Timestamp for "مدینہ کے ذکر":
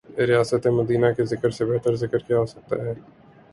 0.77-1.49